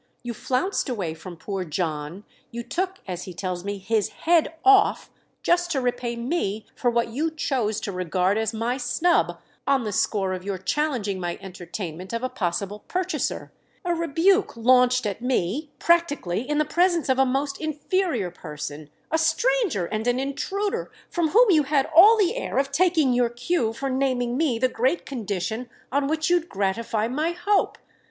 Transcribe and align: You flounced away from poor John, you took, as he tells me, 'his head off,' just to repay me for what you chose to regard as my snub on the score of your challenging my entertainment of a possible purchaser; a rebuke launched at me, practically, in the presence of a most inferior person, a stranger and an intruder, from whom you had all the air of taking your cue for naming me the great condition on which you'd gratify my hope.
You 0.23 0.33
flounced 0.33 0.89
away 0.89 1.13
from 1.13 1.37
poor 1.37 1.63
John, 1.63 2.23
you 2.49 2.63
took, 2.63 2.95
as 3.07 3.25
he 3.25 3.35
tells 3.35 3.63
me, 3.63 3.77
'his 3.77 4.09
head 4.09 4.51
off,' 4.65 5.11
just 5.43 5.69
to 5.73 5.79
repay 5.79 6.15
me 6.15 6.65
for 6.75 6.89
what 6.89 7.09
you 7.09 7.29
chose 7.29 7.79
to 7.81 7.91
regard 7.91 8.35
as 8.35 8.51
my 8.51 8.77
snub 8.77 9.39
on 9.67 9.83
the 9.83 9.91
score 9.91 10.33
of 10.33 10.43
your 10.43 10.57
challenging 10.57 11.19
my 11.19 11.37
entertainment 11.39 12.13
of 12.13 12.23
a 12.23 12.29
possible 12.29 12.79
purchaser; 12.87 13.51
a 13.85 13.93
rebuke 13.93 14.57
launched 14.57 15.05
at 15.05 15.21
me, 15.21 15.69
practically, 15.77 16.49
in 16.49 16.57
the 16.57 16.65
presence 16.65 17.07
of 17.07 17.19
a 17.19 17.23
most 17.23 17.61
inferior 17.61 18.31
person, 18.31 18.89
a 19.11 19.19
stranger 19.19 19.85
and 19.85 20.07
an 20.07 20.19
intruder, 20.19 20.89
from 21.11 21.27
whom 21.27 21.51
you 21.51 21.61
had 21.61 21.87
all 21.95 22.17
the 22.17 22.35
air 22.35 22.57
of 22.57 22.71
taking 22.71 23.13
your 23.13 23.29
cue 23.29 23.71
for 23.71 23.87
naming 23.91 24.35
me 24.35 24.57
the 24.57 24.67
great 24.67 25.05
condition 25.05 25.69
on 25.91 26.07
which 26.07 26.27
you'd 26.27 26.49
gratify 26.49 27.07
my 27.07 27.33
hope. 27.33 27.77